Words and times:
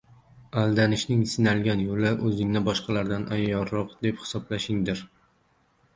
Aldanishning 0.61 1.19
sinalgan 1.33 1.83
yo‘li 1.83 2.09
o‘zingni 2.29 2.63
boshqalardan 2.69 3.29
ayyorroq 3.37 3.95
deb 4.07 4.25
hisoblashingdir. 4.25 5.09